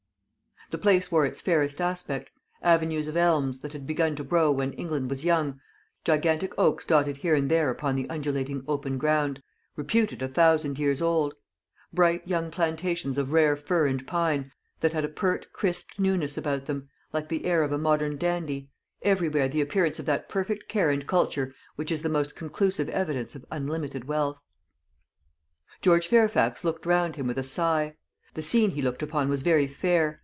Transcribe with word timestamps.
The 0.71 0.77
place 0.77 1.11
wore 1.11 1.25
its 1.25 1.41
fairest 1.41 1.81
aspect: 1.81 2.31
avenues 2.61 3.09
of 3.09 3.17
elms, 3.17 3.59
that 3.59 3.73
had 3.73 3.85
begun 3.85 4.15
to 4.15 4.23
grow 4.23 4.53
when 4.53 4.71
England 4.71 5.09
was 5.09 5.25
young; 5.25 5.59
gigantic 6.05 6.57
oaks 6.57 6.85
dotted 6.85 7.17
here 7.17 7.35
and 7.35 7.51
there 7.51 7.69
upon 7.69 7.95
the 7.97 8.09
undulating 8.09 8.63
open 8.69 8.97
ground, 8.97 9.43
reputed 9.75 10.21
a 10.21 10.29
thousand 10.29 10.79
years 10.79 11.01
old; 11.01 11.33
bright 11.91 12.25
young 12.25 12.49
plantations 12.51 13.17
of 13.17 13.33
rare 13.33 13.57
fir 13.57 13.85
and 13.85 14.07
pine, 14.07 14.49
that 14.79 14.93
had 14.93 15.03
a 15.03 15.09
pert 15.09 15.51
crisp 15.51 15.99
newness 15.99 16.37
about 16.37 16.67
them, 16.67 16.87
like 17.11 17.27
the 17.27 17.43
air 17.43 17.63
of 17.63 17.73
a 17.73 17.77
modern 17.77 18.15
dandy; 18.17 18.69
everywhere 19.01 19.49
the 19.49 19.59
appearance 19.59 19.99
of 19.99 20.05
that 20.05 20.29
perfect 20.29 20.69
care 20.69 20.89
and 20.89 21.05
culture 21.05 21.53
which 21.75 21.91
is 21.91 22.01
the 22.01 22.07
most 22.07 22.33
conclusive 22.33 22.87
evidence 22.87 23.35
of 23.35 23.45
unlimited 23.51 24.05
wealth. 24.05 24.39
George 25.81 26.07
Fairfax 26.07 26.63
looked 26.63 26.85
round 26.85 27.17
him 27.17 27.27
with 27.27 27.37
a 27.37 27.43
sigh. 27.43 27.97
The 28.35 28.41
scene 28.41 28.71
he 28.71 28.81
looked 28.81 29.03
upon 29.03 29.27
was 29.27 29.41
very 29.41 29.67
fair. 29.67 30.19